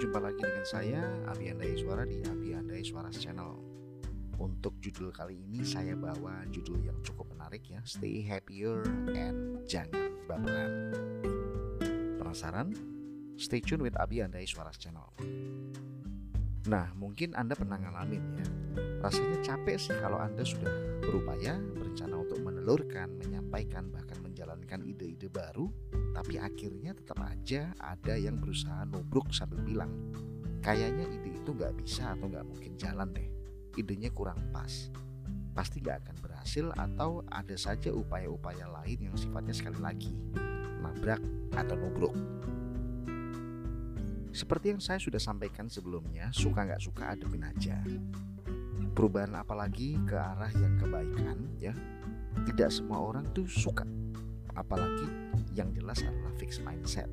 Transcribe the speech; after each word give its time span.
jumpa 0.00 0.16
lagi 0.16 0.40
dengan 0.40 0.64
saya 0.64 1.04
Abi 1.28 1.52
Andai 1.52 1.76
Suara 1.76 2.08
di 2.08 2.24
Abi 2.24 2.56
Andai 2.56 2.80
Suara 2.80 3.12
Channel. 3.12 3.52
Untuk 4.40 4.80
judul 4.80 5.12
kali 5.12 5.44
ini 5.44 5.60
saya 5.60 5.92
bawa 5.92 6.40
judul 6.48 6.80
yang 6.80 6.96
cukup 7.04 7.28
menarik 7.36 7.60
ya, 7.68 7.84
Stay 7.84 8.24
Happier 8.24 8.80
and 9.12 9.60
Jangan 9.68 10.24
Baperan. 10.24 10.96
Penasaran? 12.16 12.72
Stay 13.36 13.60
tune 13.60 13.84
with 13.84 13.92
Abi 14.00 14.24
Andai 14.24 14.48
Suara 14.48 14.72
Channel. 14.72 15.04
Nah, 16.68 16.92
mungkin 16.92 17.32
Anda 17.32 17.56
pernah 17.56 17.80
ngalamin 17.80 18.24
ya. 18.36 18.46
Rasanya 19.00 19.40
capek 19.40 19.80
sih 19.80 19.96
kalau 19.96 20.20
Anda 20.20 20.44
sudah 20.44 21.00
berupaya 21.00 21.56
berencana 21.56 22.20
untuk 22.20 22.44
menelurkan, 22.44 23.16
menyampaikan, 23.16 23.88
bahkan 23.88 24.20
menjalankan 24.20 24.84
ide-ide 24.84 25.32
baru 25.32 25.72
tapi 26.12 26.36
akhirnya 26.36 26.92
tetap 26.92 27.16
aja 27.24 27.72
ada 27.80 28.14
yang 28.18 28.36
berusaha 28.36 28.84
nubruk 28.84 29.32
sambil 29.32 29.62
bilang 29.64 29.88
kayaknya 30.60 31.08
ide 31.08 31.40
itu 31.40 31.50
nggak 31.56 31.80
bisa 31.80 32.12
atau 32.12 32.28
nggak 32.28 32.44
mungkin 32.44 32.72
jalan 32.76 33.08
deh. 33.16 33.28
Idenya 33.80 34.12
kurang 34.12 34.52
pas. 34.52 34.92
Pasti 35.56 35.80
nggak 35.80 36.04
akan 36.04 36.16
berhasil 36.20 36.66
atau 36.76 37.24
ada 37.32 37.56
saja 37.56 37.88
upaya-upaya 37.88 38.68
lain 38.68 39.10
yang 39.10 39.16
sifatnya 39.16 39.56
sekali 39.56 39.80
lagi 39.80 40.12
nabrak 40.80 41.20
atau 41.54 41.76
nubruk 41.76 42.16
seperti 44.30 44.74
yang 44.74 44.82
saya 44.82 45.02
sudah 45.02 45.18
sampaikan 45.18 45.66
sebelumnya 45.66 46.30
suka 46.30 46.66
nggak 46.66 46.82
suka 46.82 47.14
adepin 47.14 47.44
aja 47.46 47.82
perubahan 48.94 49.34
apalagi 49.38 49.98
ke 50.06 50.14
arah 50.14 50.50
yang 50.54 50.74
kebaikan 50.78 51.38
ya 51.58 51.74
tidak 52.46 52.70
semua 52.70 53.02
orang 53.02 53.26
tuh 53.34 53.46
suka 53.46 53.84
apalagi 54.54 55.06
yang 55.54 55.70
jelas 55.74 56.02
adalah 56.02 56.32
fixed 56.36 56.62
mindset. 56.62 57.08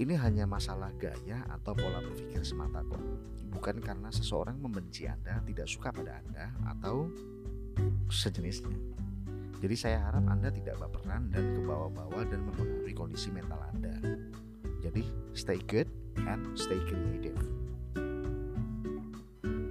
Ini 0.00 0.16
hanya 0.16 0.48
masalah 0.48 0.88
gaya 0.96 1.44
atau 1.52 1.76
pola 1.76 2.00
berpikir 2.00 2.40
semata 2.40 2.80
kok. 2.80 3.00
Bukan 3.52 3.84
karena 3.84 4.08
seseorang 4.08 4.56
membenci 4.56 5.04
Anda, 5.04 5.44
tidak 5.44 5.68
suka 5.68 5.92
pada 5.92 6.24
Anda, 6.24 6.48
atau 6.72 7.12
sejenisnya. 8.08 8.72
Jadi 9.60 9.76
saya 9.76 10.00
harap 10.00 10.24
Anda 10.24 10.48
tidak 10.48 10.80
berperan 10.80 11.28
dan 11.28 11.52
kebawa-bawa 11.52 12.24
dan 12.32 12.48
mempengaruhi 12.48 12.96
kondisi 12.96 13.28
mental 13.28 13.60
Anda. 13.60 13.92
Jadi 14.80 15.04
stay 15.36 15.60
good 15.68 15.84
and 16.26 16.42
stay 16.58 16.80
creative. 16.88 17.38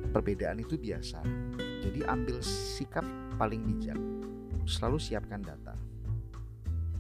Perbedaan 0.09 0.63
itu 0.63 0.79
biasa. 0.79 1.21
Jadi 1.83 2.03
ambil 2.05 2.39
sikap 2.43 3.05
paling 3.35 3.61
bijak. 3.63 3.99
Selalu 4.69 5.01
siapkan 5.01 5.41
data 5.41 5.89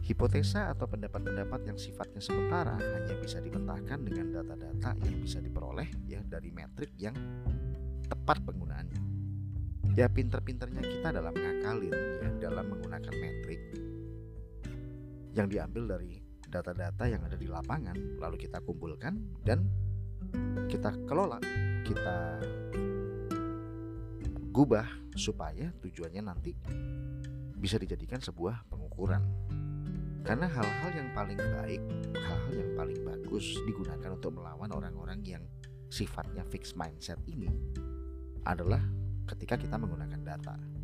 Hipotesa 0.09 0.73
atau 0.73 0.89
pendapat-pendapat 0.89 1.69
yang 1.69 1.77
sifatnya 1.77 2.17
sementara 2.17 2.81
hanya 2.81 3.13
bisa 3.21 3.37
dibentahkan 3.37 4.01
dengan 4.01 4.41
data-data 4.41 4.97
yang 5.05 5.21
bisa 5.21 5.37
diperoleh 5.37 5.85
ya 6.09 6.17
dari 6.25 6.49
metrik 6.49 6.97
yang 6.97 7.13
tepat 8.09 8.41
penggunaannya. 8.41 9.01
Ya 9.93 10.09
pinter-pinternya 10.09 10.81
kita 10.81 11.13
dalam 11.13 11.29
ngakalin 11.29 11.93
ya 11.93 12.29
dalam 12.41 12.65
menggunakan 12.73 13.13
metrik 13.21 13.61
yang 15.37 15.45
diambil 15.45 15.93
dari 15.93 16.18
data-data 16.49 17.05
yang 17.05 17.21
ada 17.23 17.37
di 17.37 17.45
lapangan 17.45 17.95
lalu 18.17 18.49
kita 18.49 18.59
kumpulkan 18.65 19.15
dan 19.45 19.69
kita 20.69 20.93
kelola, 21.05 21.41
kita 21.85 22.41
gubah 24.49 24.85
supaya 25.15 25.71
tujuannya 25.81 26.21
nanti 26.25 26.51
bisa 27.57 27.77
dijadikan 27.77 28.21
sebuah 28.21 28.65
pengukuran. 28.69 29.21
Karena 30.25 30.45
hal-hal 30.51 30.91
yang 30.93 31.09
paling 31.15 31.39
baik, 31.39 31.81
hal-hal 32.13 32.53
yang 32.53 32.71
paling 32.75 32.99
bagus 33.01 33.55
digunakan 33.65 34.13
untuk 34.13 34.35
melawan 34.35 34.69
orang-orang 34.69 35.23
yang 35.25 35.43
sifatnya 35.89 36.45
fixed 36.45 36.77
mindset 36.77 37.17
ini 37.25 37.49
adalah 38.45 38.81
ketika 39.25 39.57
kita 39.57 39.79
menggunakan 39.79 40.21
data. 40.21 40.78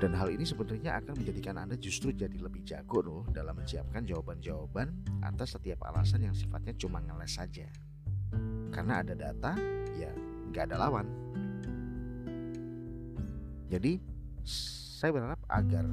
Dan 0.00 0.16
hal 0.16 0.32
ini 0.32 0.48
sebenarnya 0.48 0.96
akan 0.96 1.12
menjadikan 1.12 1.60
Anda 1.60 1.76
justru 1.76 2.16
jadi 2.16 2.40
lebih 2.40 2.64
jago 2.64 3.04
loh 3.04 3.22
dalam 3.28 3.52
menyiapkan 3.52 4.00
jawaban-jawaban 4.08 4.96
atas 5.20 5.60
setiap 5.60 5.84
alasan 5.84 6.24
yang 6.24 6.32
sifatnya 6.32 6.72
cuma 6.80 7.04
ngeles 7.04 7.36
saja. 7.36 7.68
Karena 8.72 9.04
ada 9.04 9.12
data, 9.12 9.52
ya 10.00 10.08
nggak 10.48 10.72
ada 10.72 10.76
lawan. 10.80 11.04
Jadi 13.68 14.00
saya 14.48 15.12
berharap 15.12 15.44
agar 15.52 15.84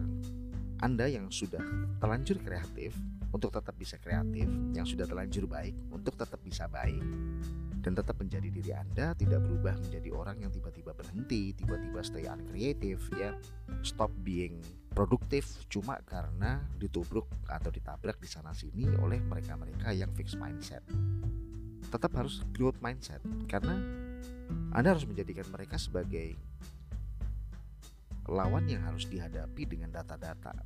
anda 0.80 1.06
yang 1.12 1.28
sudah 1.28 1.62
terlanjur 2.00 2.40
kreatif 2.40 2.96
untuk 3.36 3.52
tetap 3.52 3.76
bisa 3.76 4.00
kreatif, 4.00 4.48
yang 4.72 4.88
sudah 4.88 5.04
terlanjur 5.04 5.52
baik 5.52 5.76
untuk 5.92 6.16
tetap 6.16 6.40
bisa 6.40 6.64
baik, 6.72 7.04
dan 7.88 8.04
tetap 8.04 8.20
menjadi 8.20 8.52
diri 8.52 8.76
Anda, 8.76 9.16
tidak 9.16 9.48
berubah 9.48 9.80
menjadi 9.80 10.12
orang 10.12 10.44
yang 10.44 10.52
tiba-tiba 10.52 10.92
berhenti, 10.92 11.56
tiba-tiba 11.56 12.04
stay 12.04 12.28
uncreative, 12.28 13.00
ya, 13.16 13.32
stop 13.80 14.12
being 14.28 14.60
produktif 14.92 15.48
cuma 15.72 15.96
karena 16.04 16.60
ditubruk 16.76 17.32
atau 17.48 17.72
ditabrak 17.72 18.20
di 18.20 18.28
sana 18.28 18.52
sini 18.52 18.92
oleh 19.00 19.24
mereka-mereka 19.24 19.96
yang 19.96 20.12
fixed 20.20 20.36
mindset. 20.36 20.84
Tetap 21.88 22.12
harus 22.12 22.44
growth 22.52 22.76
mindset 22.84 23.24
karena 23.48 23.80
Anda 24.76 24.92
harus 24.92 25.08
menjadikan 25.08 25.48
mereka 25.48 25.80
sebagai 25.80 26.36
lawan 28.28 28.68
yang 28.68 28.84
harus 28.84 29.08
dihadapi 29.08 29.64
dengan 29.64 29.96
data-data 29.96 30.60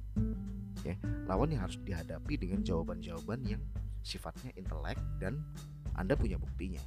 ya. 0.81 0.97
Lawan 1.29 1.53
yang 1.53 1.69
harus 1.69 1.77
dihadapi 1.85 2.33
dengan 2.33 2.65
jawaban-jawaban 2.65 3.45
yang 3.45 3.61
sifatnya 4.01 4.49
intelek 4.57 4.97
dan 5.21 5.45
Anda 5.93 6.17
punya 6.17 6.41
buktinya 6.41 6.81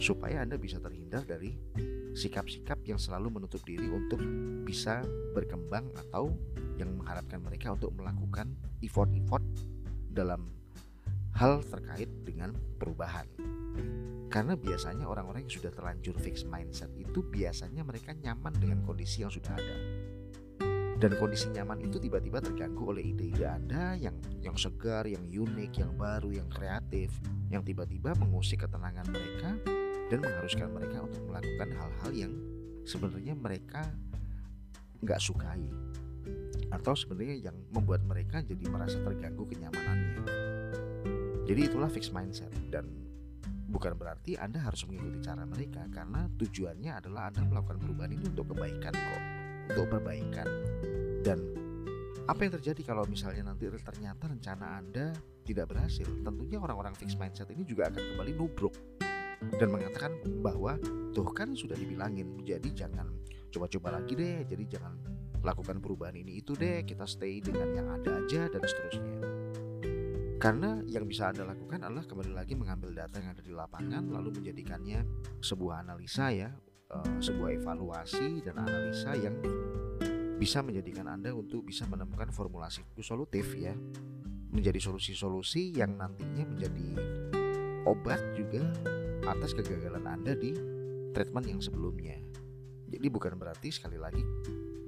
supaya 0.00 0.40
Anda 0.40 0.56
bisa 0.56 0.80
terhindar 0.80 1.28
dari 1.28 1.52
sikap-sikap 2.16 2.80
yang 2.88 2.98
selalu 2.98 3.38
menutup 3.38 3.62
diri 3.62 3.86
untuk 3.86 4.18
bisa 4.66 5.04
berkembang 5.36 5.92
atau 6.08 6.32
yang 6.80 6.96
mengharapkan 6.96 7.38
mereka 7.38 7.76
untuk 7.76 7.92
melakukan 7.94 8.50
effort-effort 8.80 9.44
dalam 10.10 10.48
hal 11.36 11.62
terkait 11.62 12.08
dengan 12.26 12.56
perubahan. 12.80 13.28
Karena 14.30 14.54
biasanya 14.54 15.10
orang-orang 15.10 15.46
yang 15.46 15.54
sudah 15.60 15.72
terlanjur 15.74 16.14
fix 16.18 16.46
mindset 16.46 16.90
itu 16.96 17.20
biasanya 17.20 17.82
mereka 17.82 18.14
nyaman 18.14 18.54
dengan 18.56 18.78
kondisi 18.86 19.22
yang 19.26 19.30
sudah 19.30 19.52
ada. 19.54 19.76
Dan 21.00 21.16
kondisi 21.16 21.48
nyaman 21.48 21.80
itu 21.80 21.96
tiba-tiba 21.96 22.44
terganggu 22.44 22.92
oleh 22.92 23.10
ide-ide 23.10 23.48
Anda 23.48 23.96
yang 23.96 24.20
yang 24.44 24.54
segar, 24.60 25.08
yang 25.08 25.24
unik, 25.24 25.80
yang 25.80 25.92
baru, 25.96 26.28
yang 26.36 26.48
kreatif, 26.52 27.08
yang 27.48 27.64
tiba-tiba 27.64 28.12
mengusik 28.20 28.68
ketenangan 28.68 29.08
mereka 29.08 29.79
dan 30.10 30.18
mengharuskan 30.26 30.68
mereka 30.74 31.06
untuk 31.06 31.22
melakukan 31.30 31.68
hal-hal 31.78 32.10
yang 32.12 32.32
sebenarnya 32.82 33.38
mereka 33.38 33.86
nggak 35.00 35.20
sukai 35.22 35.62
atau 36.74 36.92
sebenarnya 36.98 37.50
yang 37.50 37.56
membuat 37.70 38.02
mereka 38.04 38.42
jadi 38.42 38.66
merasa 38.66 38.98
terganggu 39.00 39.46
kenyamanannya. 39.46 40.22
Jadi 41.46 41.60
itulah 41.66 41.90
fixed 41.90 42.14
mindset 42.14 42.50
dan 42.68 42.86
Bukan 43.70 43.94
berarti 43.94 44.34
Anda 44.34 44.58
harus 44.66 44.82
mengikuti 44.90 45.22
cara 45.22 45.46
mereka 45.46 45.86
karena 45.94 46.26
tujuannya 46.34 46.90
adalah 46.90 47.30
Anda 47.30 47.46
melakukan 47.46 47.78
perubahan 47.78 48.10
ini 48.18 48.26
untuk 48.26 48.50
kebaikan 48.50 48.90
kok, 48.90 49.22
untuk 49.70 49.86
perbaikan. 49.94 50.46
Dan 51.22 51.38
apa 52.26 52.40
yang 52.42 52.52
terjadi 52.58 52.82
kalau 52.82 53.06
misalnya 53.06 53.46
nanti 53.46 53.70
ternyata 53.70 54.26
rencana 54.26 54.82
Anda 54.82 55.14
tidak 55.46 55.70
berhasil? 55.70 56.02
Tentunya 56.02 56.58
orang-orang 56.58 56.98
fixed 56.98 57.14
mindset 57.14 57.46
ini 57.54 57.62
juga 57.62 57.86
akan 57.94 58.02
kembali 58.02 58.32
nubruk 58.34 58.74
dan 59.40 59.68
mengatakan 59.72 60.20
bahwa 60.44 60.76
tuh 61.16 61.28
kan 61.32 61.56
sudah 61.56 61.74
dibilangin, 61.76 62.40
jadi 62.44 62.68
jangan 62.72 63.08
coba-coba 63.48 64.00
lagi 64.00 64.12
deh, 64.14 64.44
jadi 64.44 64.78
jangan 64.78 64.94
lakukan 65.40 65.80
perubahan 65.80 66.16
ini 66.20 66.44
itu 66.44 66.52
deh, 66.52 66.84
kita 66.84 67.08
stay 67.08 67.40
dengan 67.40 67.72
yang 67.72 67.88
ada 67.88 68.20
aja 68.20 68.46
dan 68.52 68.60
seterusnya. 68.60 69.16
Karena 70.40 70.80
yang 70.88 71.04
bisa 71.04 71.28
Anda 71.28 71.44
lakukan 71.52 71.84
adalah 71.84 72.04
kembali 72.08 72.32
lagi 72.32 72.56
mengambil 72.56 72.96
data 72.96 73.20
yang 73.20 73.36
ada 73.36 73.44
di 73.44 73.52
lapangan 73.52 74.08
lalu 74.08 74.40
menjadikannya 74.40 75.04
sebuah 75.44 75.84
analisa 75.84 76.32
ya, 76.32 76.48
eh, 76.88 77.16
sebuah 77.20 77.60
evaluasi 77.60 78.40
dan 78.40 78.56
analisa 78.64 79.12
yang 79.20 79.36
bisa 80.40 80.64
menjadikan 80.64 81.04
Anda 81.12 81.36
untuk 81.36 81.68
bisa 81.68 81.84
menemukan 81.84 82.32
formulasi 82.32 82.80
solutif 83.04 83.52
ya. 83.52 83.76
Menjadi 84.50 84.80
solusi-solusi 84.80 85.76
yang 85.76 86.00
nantinya 86.00 86.42
menjadi 86.48 86.88
obat 87.84 88.18
juga 88.34 88.64
atas 89.26 89.52
kegagalan 89.56 90.04
Anda 90.06 90.32
di 90.36 90.54
treatment 91.12 91.46
yang 91.48 91.60
sebelumnya. 91.60 92.16
Jadi 92.90 93.06
bukan 93.06 93.38
berarti 93.38 93.70
sekali 93.70 93.98
lagi 93.98 94.22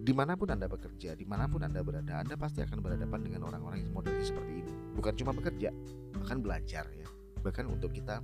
di 0.03 0.11
mana 0.11 0.35
pun 0.35 0.51
Anda 0.51 0.67
bekerja, 0.67 1.15
di 1.15 1.23
mana 1.23 1.47
pun 1.47 1.63
Anda 1.63 1.79
berada, 1.87 2.27
Anda 2.27 2.35
pasti 2.35 2.59
akan 2.59 2.83
berhadapan 2.83 3.23
dengan 3.23 3.47
orang-orang 3.47 3.87
yang 3.87 3.95
modelnya 3.95 4.27
seperti 4.27 4.67
ini. 4.67 4.73
Bukan 4.99 5.15
cuma 5.15 5.31
bekerja, 5.31 5.71
bahkan 6.19 6.43
belajar 6.43 6.91
ya. 6.91 7.07
Bahkan 7.39 7.71
untuk 7.71 7.95
kita 7.95 8.19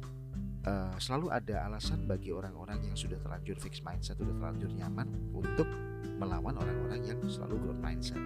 uh, 0.66 0.94
selalu 0.99 1.31
ada 1.31 1.70
alasan 1.70 2.02
bagi 2.10 2.34
orang-orang 2.34 2.82
yang 2.82 2.99
sudah 2.99 3.22
terlanjur 3.22 3.55
fixed 3.62 3.87
mindset, 3.87 4.19
sudah 4.19 4.34
terlanjur 4.34 4.75
nyaman 4.75 5.06
untuk 5.31 5.70
melawan 6.19 6.58
orang-orang 6.58 6.99
yang 7.06 7.19
selalu 7.31 7.62
growth 7.62 7.78
mindset. 7.78 8.19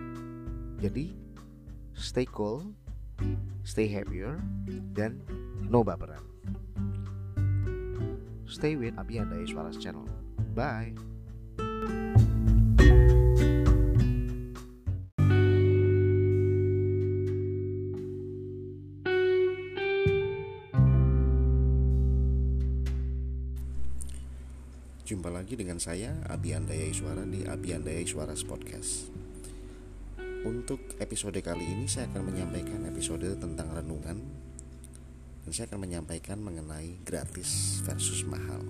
Jadi 0.81 1.13
stay 1.93 2.25
cool, 2.33 2.73
stay 3.69 3.85
happier, 3.85 4.41
dan 4.97 5.21
no 5.61 5.85
baperan. 5.85 6.32
Stay 8.47 8.77
with 8.77 8.99
Abi 8.99 9.19
Andai 9.19 9.47
Suara 9.49 9.71
Channel. 9.73 10.07
Bye. 10.55 10.93
Jumpa 25.03 25.29
lagi 25.29 25.61
dengan 25.61 25.77
saya 25.77 26.17
Abi 26.25 26.57
Andaya 26.57 26.89
Suara 26.95 27.27
di 27.29 27.45
Abi 27.45 27.77
Andaya 27.77 28.01
Suara 28.09 28.33
Podcast. 28.33 29.13
Untuk 30.43 30.97
episode 30.99 31.39
kali 31.45 31.69
ini 31.69 31.85
saya 31.85 32.09
akan 32.11 32.33
menyampaikan 32.33 32.83
episode 32.89 33.29
tentang 33.37 33.71
renungan 33.77 34.19
dan 35.43 35.51
saya 35.51 35.67
akan 35.71 35.81
menyampaikan 35.83 36.39
mengenai 36.39 37.03
gratis 37.03 37.83
versus 37.83 38.23
mahal. 38.23 38.63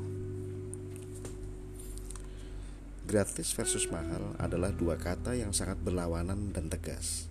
Gratis 3.03 3.53
versus 3.53 3.91
mahal 3.91 4.33
adalah 4.39 4.73
dua 4.73 4.97
kata 4.97 5.37
yang 5.37 5.53
sangat 5.53 5.77
berlawanan 5.83 6.55
dan 6.55 6.71
tegas. 6.73 7.29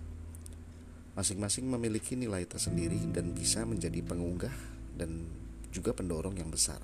Masing-masing 1.18 1.66
memiliki 1.68 2.14
nilai 2.14 2.46
tersendiri 2.46 3.00
dan 3.10 3.34
bisa 3.34 3.66
menjadi 3.66 4.00
pengunggah 4.04 4.54
dan 4.94 5.26
juga 5.72 5.96
pendorong 5.96 6.36
yang 6.38 6.52
besar. 6.52 6.80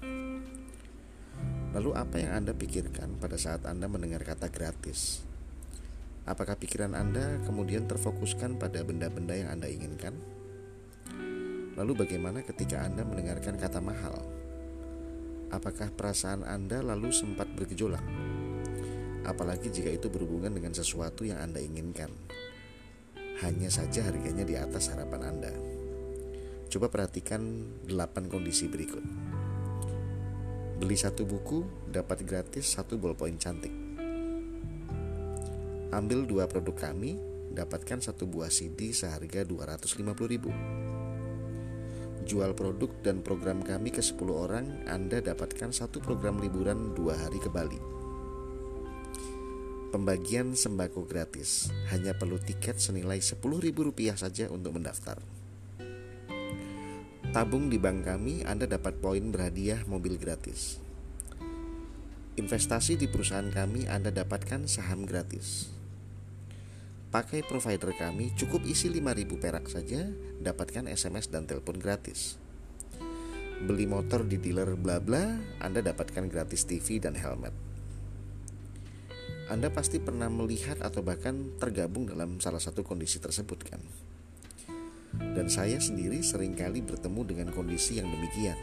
Lalu 1.76 1.90
apa 1.94 2.16
yang 2.16 2.42
Anda 2.42 2.56
pikirkan 2.56 3.20
pada 3.20 3.36
saat 3.36 3.68
Anda 3.68 3.86
mendengar 3.86 4.24
kata 4.24 4.48
gratis? 4.48 5.20
Apakah 6.28 6.56
pikiran 6.56 6.96
Anda 6.96 7.40
kemudian 7.44 7.88
terfokuskan 7.88 8.56
pada 8.56 8.84
benda-benda 8.84 9.36
yang 9.36 9.52
Anda 9.52 9.68
inginkan? 9.68 10.37
Lalu 11.78 12.02
bagaimana 12.02 12.42
ketika 12.42 12.82
Anda 12.82 13.06
mendengarkan 13.06 13.54
kata 13.54 13.78
mahal? 13.78 14.18
Apakah 15.54 15.94
perasaan 15.94 16.42
Anda 16.42 16.82
lalu 16.82 17.14
sempat 17.14 17.46
bergejolak? 17.54 18.02
Apalagi 19.22 19.70
jika 19.70 19.86
itu 19.94 20.10
berhubungan 20.10 20.50
dengan 20.50 20.74
sesuatu 20.74 21.22
yang 21.22 21.38
Anda 21.38 21.62
inginkan. 21.62 22.10
Hanya 23.46 23.70
saja 23.70 24.02
harganya 24.10 24.42
di 24.42 24.58
atas 24.58 24.90
harapan 24.90 25.22
Anda. 25.30 25.54
Coba 26.66 26.90
perhatikan 26.90 27.62
8 27.86 28.26
kondisi 28.26 28.66
berikut. 28.66 29.04
Beli 30.82 30.98
satu 30.98 31.22
buku, 31.22 31.62
dapat 31.94 32.26
gratis 32.26 32.74
satu 32.74 32.98
ballpoint 32.98 33.38
cantik. 33.38 33.72
Ambil 35.94 36.26
dua 36.26 36.50
produk 36.50 36.90
kami, 36.90 37.16
dapatkan 37.54 38.02
satu 38.02 38.26
buah 38.26 38.50
CD 38.50 38.90
seharga 38.90 39.46
250 39.46 40.02
ribu. 40.26 40.50
Jual 42.28 42.52
produk 42.52 42.92
dan 43.00 43.24
program 43.24 43.64
kami 43.64 43.88
ke 43.88 44.04
10 44.04 44.20
orang, 44.28 44.84
Anda 44.84 45.24
dapatkan 45.24 45.72
satu 45.72 45.96
program 46.04 46.36
liburan 46.44 46.92
dua 46.92 47.16
hari 47.16 47.40
ke 47.40 47.48
Bali. 47.48 47.80
Pembagian 49.88 50.52
sembako 50.52 51.08
gratis, 51.08 51.72
hanya 51.88 52.12
perlu 52.12 52.36
tiket 52.36 52.84
senilai 52.84 53.24
10 53.24 53.40
ribu 53.64 53.88
rupiah 53.88 54.12
saja 54.12 54.52
untuk 54.52 54.76
mendaftar. 54.76 55.16
Tabung 57.32 57.72
di 57.72 57.80
bank 57.80 58.04
kami, 58.04 58.44
Anda 58.44 58.68
dapat 58.68 59.00
poin 59.00 59.32
berhadiah 59.32 59.88
mobil 59.88 60.20
gratis. 60.20 60.76
Investasi 62.36 63.00
di 63.00 63.08
perusahaan 63.08 63.48
kami, 63.48 63.88
Anda 63.88 64.12
dapatkan 64.12 64.68
saham 64.68 65.08
gratis. 65.08 65.77
Pakai 67.08 67.40
provider 67.40 67.96
kami, 67.96 68.36
cukup 68.36 68.68
isi 68.68 68.92
5000 68.92 69.40
perak 69.40 69.64
saja, 69.72 70.04
dapatkan 70.44 70.92
SMS 70.92 71.32
dan 71.32 71.48
telepon 71.48 71.80
gratis. 71.80 72.36
Beli 73.64 73.88
motor 73.88 74.28
di 74.28 74.36
dealer 74.36 74.76
bla 74.76 75.00
bla, 75.00 75.40
Anda 75.56 75.80
dapatkan 75.80 76.28
gratis 76.28 76.68
TV 76.68 77.00
dan 77.00 77.16
helmet. 77.16 77.56
Anda 79.48 79.72
pasti 79.72 79.96
pernah 79.96 80.28
melihat 80.28 80.84
atau 80.84 81.00
bahkan 81.00 81.56
tergabung 81.56 82.04
dalam 82.04 82.44
salah 82.44 82.60
satu 82.60 82.84
kondisi 82.84 83.16
tersebut 83.16 83.64
kan? 83.64 83.80
Dan 85.16 85.48
saya 85.48 85.80
sendiri 85.80 86.20
sering 86.20 86.52
kali 86.52 86.84
bertemu 86.84 87.24
dengan 87.24 87.48
kondisi 87.56 87.96
yang 87.96 88.12
demikian. 88.12 88.60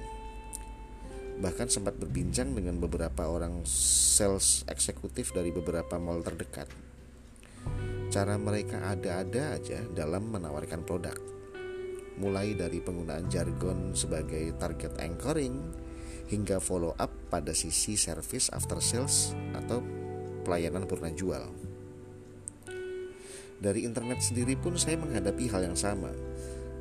Bahkan 1.42 1.74
sempat 1.74 1.98
berbincang 1.98 2.54
dengan 2.54 2.78
beberapa 2.78 3.26
orang 3.26 3.66
sales 3.66 4.62
eksekutif 4.70 5.34
dari 5.34 5.50
beberapa 5.50 5.98
mall 5.98 6.22
terdekat. 6.22 6.70
Cara 8.16 8.40
mereka 8.40 8.80
ada-ada 8.80 9.60
aja 9.60 9.84
dalam 9.92 10.32
menawarkan 10.32 10.88
produk. 10.88 11.20
Mulai 12.16 12.56
dari 12.56 12.80
penggunaan 12.80 13.28
jargon 13.28 13.92
sebagai 13.92 14.56
target 14.56 14.96
anchoring 15.04 15.60
hingga 16.32 16.64
follow 16.64 16.96
up 16.96 17.12
pada 17.28 17.52
sisi 17.52 18.00
service 18.00 18.48
after 18.56 18.80
sales 18.80 19.36
atau 19.52 19.84
pelayanan 20.48 20.88
purna 20.88 21.12
jual. 21.12 21.44
Dari 23.60 23.84
internet 23.84 24.24
sendiri 24.24 24.56
pun 24.56 24.80
saya 24.80 24.96
menghadapi 24.96 25.52
hal 25.52 25.68
yang 25.68 25.76
sama 25.76 26.16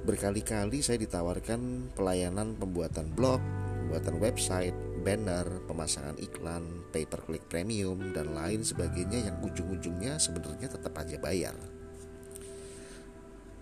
Berkali-kali 0.05 0.85
saya 0.85 1.01
ditawarkan 1.01 1.91
pelayanan 1.97 2.53
pembuatan 2.61 3.09
blog, 3.17 3.41
pembuatan 3.41 4.21
website, 4.21 4.77
banner, 5.05 5.61
pemasangan 5.69 6.17
iklan, 6.17 6.89
pay 6.89 7.05
per 7.05 7.21
click 7.29 7.45
premium, 7.47 8.17
dan 8.17 8.33
lain 8.33 8.65
sebagainya 8.65 9.29
yang 9.29 9.37
ujung-ujungnya 9.45 10.17
sebenarnya 10.17 10.73
tetap 10.73 10.97
aja 10.97 11.21
bayar. 11.21 11.55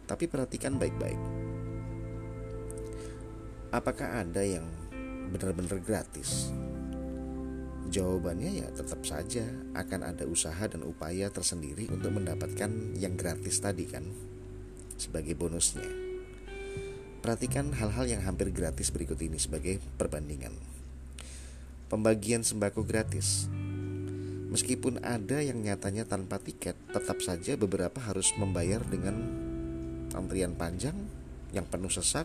Tapi 0.06 0.24
perhatikan 0.30 0.78
baik-baik. 0.78 1.18
Apakah 3.74 4.22
ada 4.22 4.46
yang 4.46 4.64
benar-benar 5.34 5.82
gratis? 5.82 6.54
Jawabannya 7.92 8.64
ya 8.64 8.68
tetap 8.72 9.04
saja 9.04 9.44
akan 9.76 10.00
ada 10.14 10.24
usaha 10.24 10.64
dan 10.64 10.80
upaya 10.86 11.28
tersendiri 11.28 11.90
untuk 11.92 12.16
mendapatkan 12.16 12.96
yang 12.96 13.18
gratis 13.20 13.60
tadi 13.60 13.84
kan 13.84 14.06
sebagai 14.96 15.36
bonusnya. 15.36 15.88
Perhatikan 17.20 17.70
hal-hal 17.74 18.06
yang 18.06 18.22
hampir 18.24 18.50
gratis 18.50 18.90
berikut 18.90 19.18
ini 19.20 19.38
sebagai 19.38 19.78
perbandingan. 19.98 20.81
Pembagian 21.92 22.40
sembako 22.40 22.88
gratis. 22.88 23.52
Meskipun 24.48 25.04
ada 25.04 25.44
yang 25.44 25.60
nyatanya 25.60 26.08
tanpa 26.08 26.40
tiket, 26.40 26.72
tetap 26.88 27.20
saja 27.20 27.52
beberapa 27.60 28.00
harus 28.00 28.32
membayar 28.40 28.80
dengan 28.80 29.12
antrian 30.16 30.56
panjang 30.56 30.96
yang 31.52 31.68
penuh 31.68 31.92
sesak, 31.92 32.24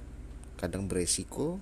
kadang 0.55 0.88
beresiko, 0.88 1.59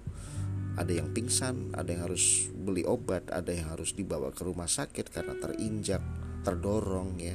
ada 0.78 0.94
yang 0.94 1.18
pingsan, 1.18 1.74
ada 1.74 1.98
yang 1.98 2.06
harus 2.06 2.46
beli 2.54 2.86
obat, 2.86 3.26
ada 3.34 3.50
yang 3.50 3.74
harus 3.74 3.98
dibawa 3.98 4.30
ke 4.30 4.46
rumah 4.46 4.70
sakit 4.70 5.10
karena 5.10 5.34
terinjak, 5.42 6.06
terdorong 6.46 7.18
ya. 7.18 7.34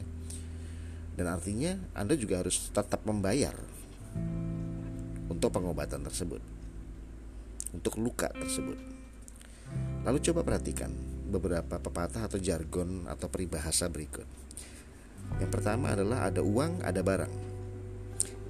Dan 1.19 1.35
artinya 1.35 1.75
Anda 1.99 2.15
juga 2.15 2.47
harus 2.47 2.71
tetap 2.71 3.03
membayar 3.11 3.59
untuk 5.27 5.51
pengobatan 5.51 6.07
tersebut, 6.07 6.39
untuk 7.75 7.99
luka 7.99 8.31
tersebut. 8.39 9.00
Lalu 10.05 10.19
coba 10.25 10.41
perhatikan 10.43 10.93
beberapa 11.31 11.79
pepatah 11.79 12.27
atau 12.27 12.41
jargon 12.43 13.07
atau 13.07 13.31
peribahasa 13.31 13.87
berikut. 13.87 14.27
Yang 15.39 15.51
pertama 15.55 15.95
adalah 15.95 16.27
ada 16.27 16.43
uang, 16.43 16.83
ada 16.83 17.01
barang. 17.05 17.35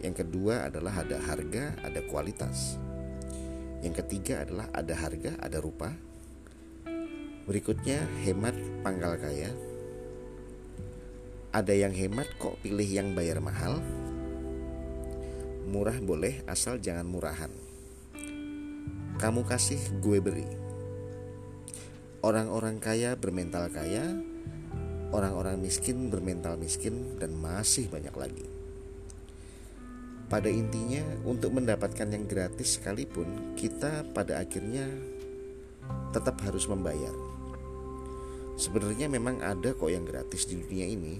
Yang 0.01 0.25
kedua 0.25 0.73
adalah 0.73 1.05
ada 1.05 1.21
harga, 1.21 1.77
ada 1.85 2.01
kualitas. 2.09 2.81
Yang 3.85 4.05
ketiga 4.05 4.49
adalah 4.49 4.73
ada 4.73 4.95
harga, 4.97 5.37
ada 5.37 5.59
rupa. 5.61 5.93
Berikutnya 7.45 8.01
hemat 8.25 8.57
pangkal 8.81 9.21
kaya. 9.21 9.53
Ada 11.51 11.75
yang 11.75 11.93
hemat 11.93 12.31
kok 12.39 12.57
pilih 12.65 12.87
yang 12.87 13.13
bayar 13.13 13.43
mahal. 13.43 13.83
Murah 15.69 15.99
boleh 16.01 16.41
asal 16.49 16.79
jangan 16.79 17.05
murahan. 17.05 17.51
Kamu 19.21 19.45
kasih 19.45 19.81
gue 20.01 20.19
beri. 20.23 20.60
Orang-orang 22.21 22.77
kaya 22.77 23.17
bermental 23.17 23.73
kaya, 23.73 24.05
orang-orang 25.09 25.57
miskin 25.57 26.13
bermental 26.13 26.61
miskin 26.61 27.17
dan 27.17 27.33
masih 27.33 27.89
banyak 27.89 28.13
lagi. 28.13 28.47
Pada 30.29 30.47
intinya, 30.47 31.03
untuk 31.25 31.57
mendapatkan 31.57 32.07
yang 32.07 32.29
gratis 32.29 32.77
sekalipun, 32.77 33.57
kita 33.57 34.05
pada 34.13 34.39
akhirnya 34.39 34.87
tetap 36.15 36.39
harus 36.47 36.71
membayar. 36.71 37.11
Sebenarnya 38.61 39.09
memang 39.09 39.41
ada 39.41 39.73
kok 39.73 39.89
yang 39.89 40.05
gratis 40.05 40.45
di 40.45 40.61
dunia 40.61 40.87
ini, 40.87 41.19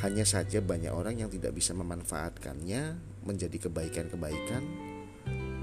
hanya 0.00 0.24
saja 0.24 0.64
banyak 0.64 0.90
orang 0.90 1.20
yang 1.20 1.28
tidak 1.28 1.52
bisa 1.52 1.76
memanfaatkannya 1.76 2.96
menjadi 3.28 3.68
kebaikan-kebaikan 3.68 4.62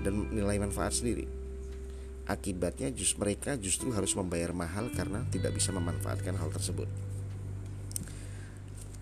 dan 0.06 0.14
nilai 0.30 0.62
manfaat 0.62 0.94
sendiri. 0.94 1.37
Akibatnya 2.28 2.92
just 2.92 3.16
mereka 3.16 3.56
justru 3.56 3.96
harus 3.96 4.12
membayar 4.12 4.52
mahal 4.52 4.92
karena 4.92 5.24
tidak 5.32 5.56
bisa 5.56 5.72
memanfaatkan 5.72 6.36
hal 6.36 6.52
tersebut. 6.52 6.92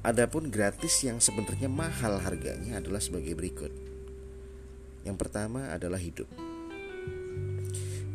Adapun 0.05 0.53
gratis 0.53 1.01
yang 1.01 1.17
sebenarnya 1.17 1.65
mahal 1.65 2.21
harganya 2.21 2.77
adalah 2.77 3.01
sebagai 3.01 3.33
berikut. 3.33 3.73
Yang 5.01 5.17
pertama 5.17 5.73
adalah 5.73 5.97
hidup. 5.97 6.29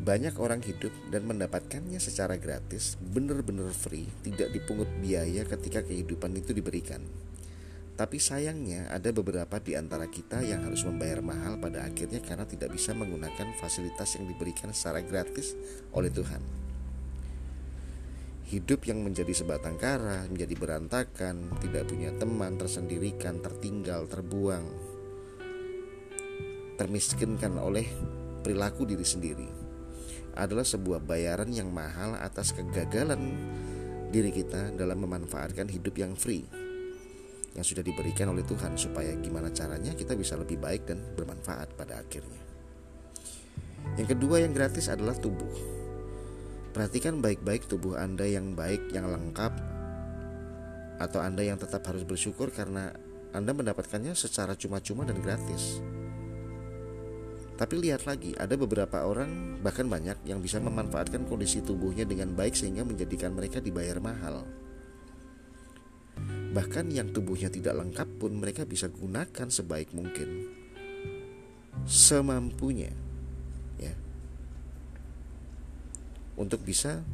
banyak 0.00 0.32
orang 0.40 0.64
hidup 0.64 0.90
dan 1.12 1.28
mendapatkannya 1.28 2.00
secara 2.00 2.40
gratis, 2.40 2.96
benar-benar 2.98 3.68
free, 3.68 4.08
tidak 4.24 4.48
dipungut 4.48 4.88
biaya 4.96 5.44
ketika 5.44 5.84
kehidupan 5.84 6.32
itu 6.40 6.56
diberikan. 6.56 7.04
Tapi 8.00 8.16
sayangnya 8.16 8.88
ada 8.88 9.12
beberapa 9.12 9.60
di 9.60 9.76
antara 9.76 10.08
kita 10.08 10.40
yang 10.40 10.64
harus 10.64 10.88
membayar 10.88 11.20
mahal 11.20 11.60
pada 11.60 11.84
akhirnya 11.84 12.24
karena 12.24 12.48
tidak 12.48 12.72
bisa 12.72 12.96
menggunakan 12.96 13.52
fasilitas 13.60 14.16
yang 14.16 14.24
diberikan 14.24 14.72
secara 14.72 15.04
gratis 15.04 15.52
oleh 15.92 16.08
Tuhan. 16.08 16.40
Hidup 18.48 18.88
yang 18.88 19.04
menjadi 19.04 19.36
sebatang 19.36 19.76
kara, 19.76 20.24
menjadi 20.24 20.56
berantakan, 20.56 21.60
tidak 21.60 21.92
punya 21.92 22.08
teman, 22.16 22.56
tersendirikan, 22.56 23.44
tertinggal, 23.44 24.08
terbuang, 24.08 24.64
termiskinkan 26.80 27.52
oleh 27.60 27.84
perilaku 28.40 28.88
diri 28.88 29.04
sendiri 29.04 29.48
adalah 30.40 30.64
sebuah 30.64 31.04
bayaran 31.04 31.52
yang 31.52 31.68
mahal 31.68 32.16
atas 32.16 32.56
kegagalan 32.56 33.36
diri 34.08 34.32
kita 34.32 34.72
dalam 34.72 35.04
memanfaatkan 35.04 35.68
hidup 35.68 36.00
yang 36.00 36.16
free 36.16 36.69
yang 37.54 37.66
sudah 37.66 37.82
diberikan 37.82 38.30
oleh 38.30 38.46
Tuhan 38.46 38.78
supaya 38.78 39.10
gimana 39.18 39.50
caranya 39.50 39.90
kita 39.94 40.14
bisa 40.14 40.38
lebih 40.38 40.62
baik 40.62 40.86
dan 40.86 41.02
bermanfaat 41.18 41.74
pada 41.74 41.98
akhirnya. 41.98 42.42
Yang 43.98 44.16
kedua 44.16 44.44
yang 44.44 44.54
gratis 44.54 44.86
adalah 44.86 45.16
tubuh. 45.18 45.50
Perhatikan 46.70 47.18
baik-baik 47.18 47.66
tubuh 47.66 47.98
Anda 47.98 48.22
yang 48.22 48.54
baik, 48.54 48.94
yang 48.94 49.10
lengkap, 49.10 49.52
atau 51.00 51.18
Anda 51.18 51.42
yang 51.42 51.58
tetap 51.58 51.82
harus 51.90 52.06
bersyukur 52.06 52.54
karena 52.54 52.94
Anda 53.34 53.50
mendapatkannya 53.50 54.14
secara 54.14 54.54
cuma-cuma 54.54 55.02
dan 55.02 55.18
gratis. 55.18 55.82
Tapi 57.58 57.76
lihat 57.76 58.08
lagi, 58.08 58.32
ada 58.40 58.56
beberapa 58.56 59.04
orang, 59.04 59.60
bahkan 59.60 59.84
banyak, 59.84 60.24
yang 60.24 60.40
bisa 60.40 60.56
memanfaatkan 60.62 61.28
kondisi 61.28 61.60
tubuhnya 61.60 62.08
dengan 62.08 62.32
baik 62.32 62.56
sehingga 62.56 62.88
menjadikan 62.88 63.36
mereka 63.36 63.60
dibayar 63.60 64.00
mahal. 64.00 64.48
Bahkan 66.50 66.90
yang 66.90 67.14
tubuhnya 67.14 67.46
tidak 67.46 67.78
lengkap 67.78 68.08
pun 68.18 68.34
mereka 68.34 68.66
bisa 68.66 68.90
gunakan 68.90 69.46
sebaik 69.46 69.94
mungkin, 69.94 70.50
semampunya 71.86 72.90
untuk 76.40 76.64
bisa 76.64 77.04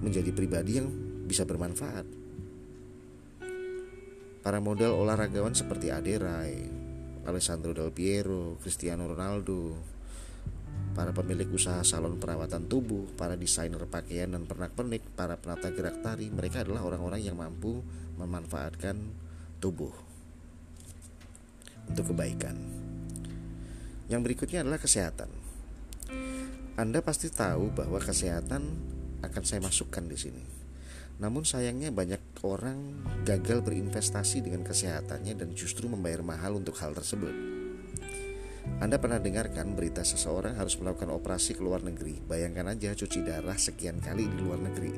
menjadi 0.00 0.32
pribadi 0.32 0.80
yang 0.80 0.88
bisa 1.28 1.44
bermanfaat. 1.44 2.08
Para 4.40 4.58
model 4.60 4.96
olahragawan 4.96 5.52
seperti 5.52 5.92
Aderai, 5.92 6.56
Alessandro 7.28 7.76
Del 7.76 7.92
Piero, 7.92 8.56
Cristiano 8.60 9.08
Ronaldo, 9.08 9.76
para 10.94 11.10
pemilik 11.10 11.50
usaha 11.50 11.82
salon 11.82 12.22
perawatan 12.22 12.70
tubuh, 12.70 13.10
para 13.18 13.34
desainer 13.34 13.82
pakaian 13.90 14.30
dan 14.30 14.46
pernak-pernik, 14.46 15.02
para 15.18 15.34
penata 15.34 15.74
gerak 15.74 16.00
tari, 16.00 16.30
mereka 16.30 16.62
adalah 16.62 16.86
orang-orang 16.86 17.20
yang 17.20 17.34
mampu 17.34 17.82
memanfaatkan 18.14 18.94
tubuh 19.58 19.90
untuk 21.90 22.14
kebaikan. 22.14 22.54
Yang 24.06 24.20
berikutnya 24.22 24.62
adalah 24.62 24.78
kesehatan. 24.78 25.30
Anda 26.78 27.02
pasti 27.02 27.30
tahu 27.30 27.74
bahwa 27.74 27.98
kesehatan 27.98 28.62
akan 29.22 29.42
saya 29.42 29.58
masukkan 29.62 30.06
di 30.06 30.18
sini. 30.18 30.44
Namun 31.18 31.46
sayangnya 31.46 31.94
banyak 31.94 32.42
orang 32.42 33.02
gagal 33.22 33.62
berinvestasi 33.62 34.42
dengan 34.42 34.66
kesehatannya 34.66 35.38
dan 35.38 35.48
justru 35.54 35.86
membayar 35.86 36.22
mahal 36.26 36.58
untuk 36.58 36.74
hal 36.82 36.90
tersebut. 36.90 37.63
Anda 38.82 39.00
pernah 39.00 39.22
dengarkan 39.22 39.72
berita 39.76 40.04
seseorang 40.04 40.60
harus 40.60 40.76
melakukan 40.80 41.12
operasi 41.12 41.56
ke 41.56 41.62
luar 41.64 41.80
negeri? 41.84 42.20
Bayangkan 42.20 42.72
aja 42.72 42.92
cuci 42.92 43.24
darah 43.24 43.56
sekian 43.56 44.00
kali 44.00 44.28
di 44.28 44.38
luar 44.40 44.60
negeri. 44.60 44.92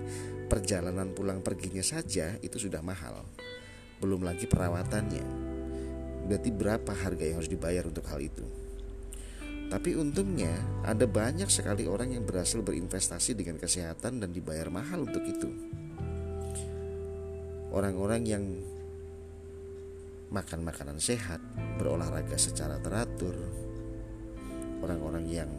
Perjalanan 0.46 1.14
pulang 1.14 1.42
perginya 1.42 1.82
saja 1.82 2.34
itu 2.42 2.56
sudah 2.58 2.80
mahal. 2.82 3.26
Belum 4.02 4.22
lagi 4.26 4.46
perawatannya. 4.46 5.24
Berarti 6.26 6.50
berapa 6.50 6.92
harga 6.94 7.22
yang 7.22 7.36
harus 7.38 7.50
dibayar 7.50 7.86
untuk 7.86 8.06
hal 8.10 8.18
itu? 8.18 8.46
Tapi 9.66 9.98
untungnya 9.98 10.54
ada 10.86 11.10
banyak 11.10 11.50
sekali 11.50 11.90
orang 11.90 12.14
yang 12.14 12.22
berhasil 12.22 12.62
berinvestasi 12.62 13.34
dengan 13.34 13.58
kesehatan 13.58 14.22
dan 14.22 14.30
dibayar 14.30 14.70
mahal 14.70 15.06
untuk 15.10 15.26
itu. 15.26 15.50
Orang-orang 17.74 18.22
yang 18.22 18.44
makan 20.30 20.66
makanan 20.66 20.98
sehat, 20.98 21.38
berolahraga 21.78 22.34
secara 22.34 22.82
teratur, 22.82 23.34
orang-orang 24.82 25.24
yang 25.30 25.50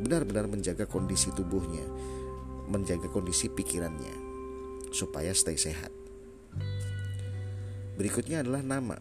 benar-benar 0.00 0.46
menjaga 0.48 0.88
kondisi 0.88 1.28
tubuhnya, 1.34 1.84
menjaga 2.70 3.10
kondisi 3.10 3.50
pikirannya 3.52 4.28
supaya 4.94 5.36
stay 5.36 5.58
sehat. 5.60 5.92
Berikutnya 7.98 8.46
adalah 8.46 8.62
nama. 8.62 8.96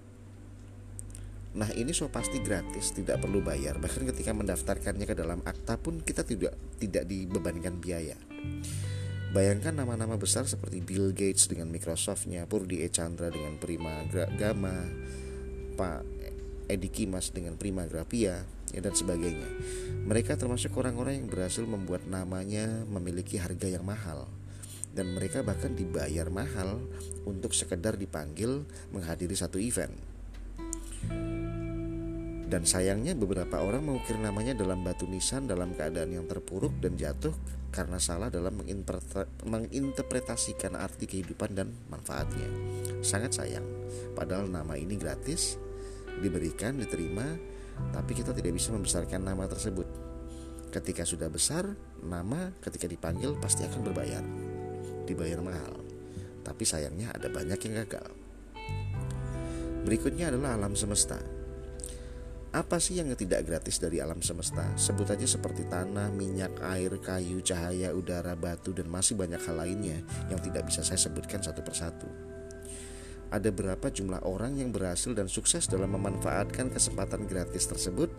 Nah 1.57 1.69
ini 1.73 1.89
so 1.95 2.09
pasti 2.09 2.41
gratis, 2.41 2.93
tidak 2.93 3.21
perlu 3.23 3.41
bayar. 3.41 3.77
Bahkan 3.77 4.09
ketika 4.13 4.33
mendaftarkannya 4.33 5.05
ke 5.05 5.15
dalam 5.17 5.41
akta 5.45 5.77
pun 5.77 6.01
kita 6.01 6.21
tidak 6.25 6.53
tidak 6.77 7.05
dibebankan 7.05 7.77
biaya. 7.77 8.17
Bayangkan 9.27 9.75
nama-nama 9.75 10.15
besar 10.15 10.47
seperti 10.47 10.79
Bill 10.79 11.11
Gates 11.11 11.51
dengan 11.51 11.67
Microsoftnya, 11.67 12.47
Purdi 12.47 12.79
E. 12.79 12.87
Chandra 12.87 13.27
dengan 13.27 13.59
Prima 13.59 14.07
Gama, 14.39 14.87
Pak 15.75 15.99
Edi 16.71 16.87
Kimas 16.87 17.35
dengan 17.35 17.59
Prima 17.59 17.83
Grafia, 17.83 18.47
ya 18.71 18.79
dan 18.79 18.95
sebagainya. 18.95 19.47
Mereka 20.07 20.39
termasuk 20.39 20.71
orang-orang 20.79 21.19
yang 21.23 21.27
berhasil 21.27 21.67
membuat 21.67 22.07
namanya 22.07 22.87
memiliki 22.87 23.35
harga 23.35 23.67
yang 23.67 23.83
mahal 23.83 24.31
dan 24.95 25.13
mereka 25.13 25.45
bahkan 25.45 25.77
dibayar 25.77 26.31
mahal 26.33 26.81
untuk 27.27 27.53
sekedar 27.53 27.99
dipanggil 27.99 28.65
menghadiri 28.89 29.37
satu 29.37 29.61
event. 29.61 29.93
Dan 32.47 32.63
sayangnya 32.63 33.11
beberapa 33.11 33.59
orang 33.59 33.83
mengukir 33.83 34.15
namanya 34.15 34.55
dalam 34.55 34.79
batu 34.81 35.03
nisan 35.03 35.51
dalam 35.51 35.75
keadaan 35.75 36.15
yang 36.15 36.25
terpuruk 36.31 36.71
dan 36.79 36.95
jatuh 36.95 37.35
karena 37.77 38.01
salah 38.01 38.33
dalam 38.33 38.57
menginterpretasikan 39.45 40.73
arti 40.73 41.05
kehidupan 41.05 41.53
dan 41.53 41.69
manfaatnya. 41.93 42.49
Sangat 43.05 43.37
sayang, 43.37 43.69
padahal 44.17 44.49
nama 44.49 44.73
ini 44.73 44.97
gratis, 44.97 45.61
diberikan, 46.17 46.81
diterima, 46.81 47.37
tapi 47.93 48.17
kita 48.17 48.33
tidak 48.33 48.57
bisa 48.57 48.73
membesarkan 48.73 49.21
nama 49.21 49.45
tersebut. 49.45 49.85
Ketika 50.73 51.05
sudah 51.05 51.29
besar, 51.29 51.69
nama 52.01 52.49
ketika 52.65 52.89
dipanggil 52.89 53.37
pasti 53.37 53.61
akan 53.69 53.85
berbayar, 53.85 54.25
dibayar 55.05 55.37
mahal. 55.45 55.77
Tapi 56.41 56.65
sayangnya 56.65 57.13
ada 57.13 57.29
banyak 57.29 57.61
yang 57.69 57.85
gagal. 57.85 58.09
Berikutnya 59.85 60.33
adalah 60.33 60.57
alam 60.57 60.73
semesta. 60.73 61.21
Apa 62.57 62.81
sih 62.81 62.97
yang 62.97 63.13
tidak 63.13 63.45
gratis 63.45 63.77
dari 63.77 64.01
alam 64.01 64.17
semesta? 64.17 64.65
Sebut 64.73 65.05
aja 65.13 65.29
seperti 65.29 65.69
tanah, 65.69 66.09
minyak, 66.09 66.57
air, 66.65 66.89
kayu, 66.97 67.37
cahaya, 67.45 67.93
udara, 67.93 68.33
batu, 68.33 68.73
dan 68.73 68.89
masih 68.89 69.13
banyak 69.13 69.37
hal 69.45 69.61
lainnya 69.61 70.01
yang 70.25 70.41
tidak 70.41 70.65
bisa 70.65 70.81
saya 70.81 70.97
sebutkan 70.97 71.37
satu 71.37 71.61
persatu. 71.61 72.09
Ada 73.29 73.53
berapa 73.53 73.93
jumlah 73.93 74.25
orang 74.25 74.57
yang 74.57 74.73
berhasil 74.73 75.13
dan 75.13 75.29
sukses 75.29 75.69
dalam 75.69 75.93
memanfaatkan 76.01 76.73
kesempatan 76.73 77.29
gratis 77.29 77.69
tersebut, 77.69 78.09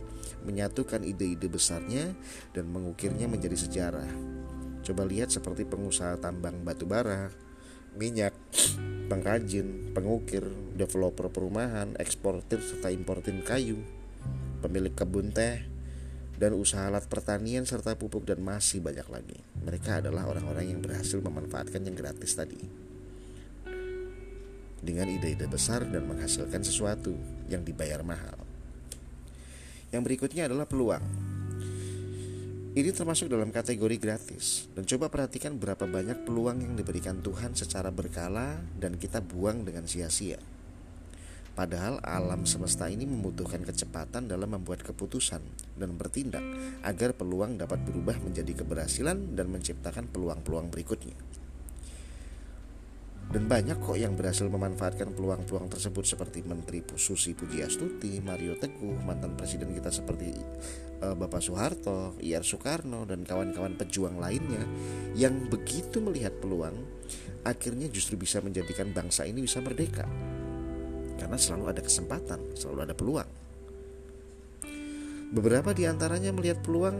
menyatukan 0.46 1.02
ide-ide 1.02 1.50
besarnya, 1.50 2.14
dan 2.54 2.70
mengukirnya 2.70 3.26
menjadi 3.26 3.58
sejarah. 3.58 4.06
Coba 4.86 5.02
lihat 5.02 5.34
seperti 5.34 5.66
pengusaha 5.66 6.14
tambang 6.14 6.62
batu 6.62 6.86
bara, 6.86 7.34
minyak, 7.98 8.38
pengrajin, 9.10 9.90
pengukir, 9.90 10.46
developer 10.78 11.26
perumahan, 11.26 11.98
eksportir 11.98 12.62
serta 12.62 12.94
importir 12.94 13.34
kayu, 13.42 13.97
pemilik 14.58 14.92
kebun 14.92 15.30
teh, 15.30 15.64
dan 16.38 16.54
usaha 16.54 16.86
alat 16.86 17.10
pertanian 17.10 17.66
serta 17.66 17.98
pupuk 17.98 18.22
dan 18.22 18.38
masih 18.38 18.78
banyak 18.78 19.06
lagi. 19.10 19.38
Mereka 19.66 20.06
adalah 20.06 20.30
orang-orang 20.30 20.70
yang 20.70 20.80
berhasil 20.80 21.18
memanfaatkan 21.18 21.82
yang 21.82 21.98
gratis 21.98 22.38
tadi. 22.38 22.62
Dengan 24.78 25.10
ide-ide 25.10 25.50
besar 25.50 25.82
dan 25.82 26.06
menghasilkan 26.06 26.62
sesuatu 26.62 27.10
yang 27.50 27.66
dibayar 27.66 28.06
mahal. 28.06 28.38
Yang 29.90 30.02
berikutnya 30.06 30.46
adalah 30.46 30.70
peluang. 30.70 31.02
Ini 32.78 32.94
termasuk 32.94 33.26
dalam 33.26 33.50
kategori 33.50 33.98
gratis 33.98 34.70
dan 34.78 34.86
coba 34.86 35.10
perhatikan 35.10 35.58
berapa 35.58 35.82
banyak 35.82 36.22
peluang 36.22 36.62
yang 36.62 36.78
diberikan 36.78 37.18
Tuhan 37.18 37.58
secara 37.58 37.90
berkala 37.90 38.62
dan 38.78 38.94
kita 38.94 39.18
buang 39.18 39.66
dengan 39.66 39.90
sia-sia. 39.90 40.38
Padahal 41.58 41.98
alam 42.06 42.46
semesta 42.46 42.86
ini 42.86 43.02
membutuhkan 43.02 43.66
kecepatan 43.66 44.30
dalam 44.30 44.54
membuat 44.54 44.86
keputusan 44.86 45.42
dan 45.74 45.90
bertindak 45.98 46.46
agar 46.86 47.18
peluang 47.18 47.58
dapat 47.58 47.82
berubah 47.82 48.14
menjadi 48.22 48.62
keberhasilan 48.62 49.34
dan 49.34 49.50
menciptakan 49.50 50.06
peluang-peluang 50.06 50.70
berikutnya. 50.70 51.18
Dan 53.34 53.50
banyak 53.50 53.82
kok 53.82 53.98
yang 53.98 54.14
berhasil 54.14 54.46
memanfaatkan 54.46 55.10
peluang-peluang 55.18 55.66
tersebut 55.66 56.06
seperti 56.06 56.46
Menteri 56.46 56.80
Susi 56.94 57.34
Pujiastuti, 57.34 58.22
Mario 58.22 58.54
Teguh, 58.54 58.94
mantan 59.02 59.34
presiden 59.34 59.74
kita 59.74 59.90
seperti 59.90 60.30
uh, 61.02 61.18
Bapak 61.18 61.42
Soeharto, 61.42 62.14
IR 62.22 62.46
Soekarno 62.46 63.02
dan 63.02 63.26
kawan-kawan 63.26 63.74
pejuang 63.74 64.14
lainnya 64.22 64.62
yang 65.18 65.50
begitu 65.50 65.98
melihat 65.98 66.38
peluang 66.38 66.78
akhirnya 67.42 67.90
justru 67.90 68.14
bisa 68.14 68.38
menjadikan 68.38 68.94
bangsa 68.94 69.26
ini 69.26 69.42
bisa 69.42 69.58
merdeka. 69.58 70.06
Karena 71.18 71.34
selalu 71.34 71.64
ada 71.74 71.82
kesempatan, 71.82 72.54
selalu 72.54 72.78
ada 72.86 72.94
peluang. 72.94 73.30
Beberapa 75.28 75.76
di 75.76 75.84
antaranya 75.84 76.32
melihat 76.32 76.64
peluang 76.64 76.96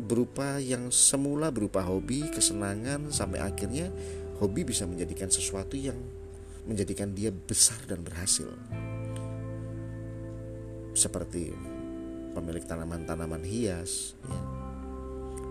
berupa 0.00 0.56
yang 0.56 0.88
semula 0.88 1.52
berupa 1.52 1.84
hobi, 1.84 2.32
kesenangan 2.32 3.12
sampai 3.12 3.44
akhirnya 3.44 3.92
hobi 4.40 4.64
bisa 4.64 4.88
menjadikan 4.88 5.28
sesuatu 5.28 5.76
yang 5.76 6.00
menjadikan 6.64 7.12
dia 7.12 7.28
besar 7.28 7.76
dan 7.84 8.00
berhasil. 8.00 8.48
Seperti 10.96 11.52
pemilik 12.32 12.64
tanaman-tanaman 12.64 13.44
hias, 13.44 14.16
ya, 14.24 14.40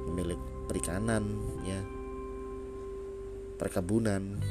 pemilik 0.09 0.41
perikanan, 0.65 1.23
ya, 1.67 1.81
perkebunan 3.61 4.41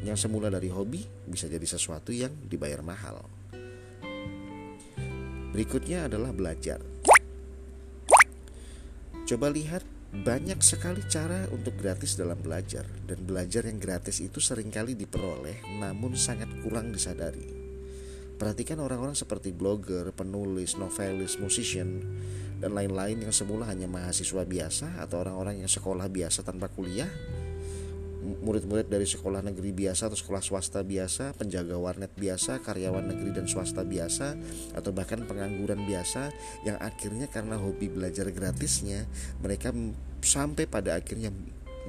yang 0.00 0.16
semula 0.16 0.48
dari 0.48 0.72
hobi 0.72 1.04
bisa 1.28 1.46
jadi 1.48 1.64
sesuatu 1.64 2.12
yang 2.12 2.32
dibayar 2.48 2.80
mahal. 2.80 3.20
Berikutnya 5.50 6.06
adalah 6.06 6.30
belajar. 6.30 6.78
Coba 9.26 9.46
lihat 9.50 9.82
banyak 10.10 10.58
sekali 10.58 11.06
cara 11.06 11.46
untuk 11.54 11.78
gratis 11.78 12.18
dalam 12.18 12.34
belajar 12.42 12.82
dan 13.06 13.22
belajar 13.22 13.62
yang 13.62 13.78
gratis 13.78 14.18
itu 14.18 14.42
sering 14.42 14.66
kali 14.66 14.98
diperoleh 14.98 15.62
namun 15.78 16.18
sangat 16.18 16.50
kurang 16.66 16.90
disadari. 16.90 17.46
Perhatikan 18.34 18.80
orang-orang 18.80 19.12
seperti 19.14 19.52
blogger, 19.52 20.10
penulis, 20.16 20.80
novelis, 20.80 21.36
musician, 21.36 22.00
dan 22.56 22.72
lain-lain 22.72 23.28
yang 23.28 23.34
semula 23.36 23.68
hanya 23.68 23.84
mahasiswa 23.84 24.42
biasa 24.48 24.96
atau 24.96 25.20
orang-orang 25.22 25.60
yang 25.60 25.70
sekolah 25.70 26.08
biasa 26.08 26.40
tanpa 26.42 26.72
kuliah 26.72 27.08
murid-murid 28.38 28.86
dari 28.86 29.02
sekolah 29.02 29.42
negeri 29.42 29.74
biasa 29.74 30.06
atau 30.06 30.18
sekolah 30.18 30.38
swasta 30.38 30.86
biasa, 30.86 31.34
penjaga 31.34 31.74
warnet 31.74 32.14
biasa, 32.14 32.62
karyawan 32.62 33.10
negeri 33.10 33.30
dan 33.34 33.46
swasta 33.50 33.82
biasa, 33.82 34.38
atau 34.78 34.90
bahkan 34.94 35.26
pengangguran 35.26 35.82
biasa 35.82 36.30
yang 36.62 36.78
akhirnya 36.78 37.26
karena 37.26 37.58
hobi 37.58 37.90
belajar 37.90 38.30
gratisnya, 38.30 39.08
mereka 39.42 39.74
sampai 40.22 40.70
pada 40.70 40.94
akhirnya 40.94 41.34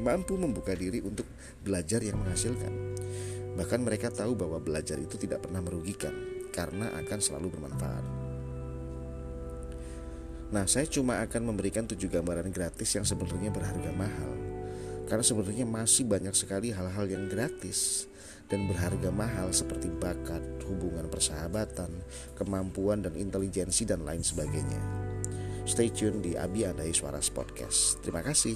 mampu 0.02 0.34
membuka 0.40 0.74
diri 0.74 1.04
untuk 1.06 1.30
belajar 1.62 2.02
yang 2.02 2.18
menghasilkan. 2.18 2.74
Bahkan 3.62 3.80
mereka 3.86 4.10
tahu 4.10 4.34
bahwa 4.34 4.58
belajar 4.58 4.98
itu 4.98 5.20
tidak 5.22 5.46
pernah 5.46 5.62
merugikan 5.62 6.16
karena 6.50 6.90
akan 6.98 7.20
selalu 7.22 7.54
bermanfaat. 7.54 8.06
Nah, 10.52 10.68
saya 10.68 10.84
cuma 10.90 11.24
akan 11.24 11.54
memberikan 11.54 11.88
tujuh 11.88 12.12
gambaran 12.12 12.52
gratis 12.52 12.92
yang 12.92 13.08
sebenarnya 13.08 13.56
berharga 13.56 13.92
mahal 13.96 14.41
karena 15.12 15.28
sebenarnya 15.28 15.68
masih 15.68 16.08
banyak 16.08 16.32
sekali 16.32 16.72
hal-hal 16.72 17.04
yang 17.04 17.28
gratis 17.28 18.08
dan 18.48 18.64
berharga 18.72 19.12
mahal 19.12 19.52
seperti 19.52 19.92
bakat, 19.92 20.40
hubungan 20.64 21.12
persahabatan, 21.12 21.92
kemampuan 22.40 23.04
dan 23.04 23.20
intelijensi 23.20 23.84
dan 23.84 24.08
lain 24.08 24.24
sebagainya. 24.24 24.80
Stay 25.68 25.92
tune 25.92 26.24
di 26.24 26.40
Abi 26.40 26.64
Adai 26.64 26.96
Suara 26.96 27.20
Podcast. 27.20 28.00
Terima 28.00 28.24
kasih. 28.24 28.56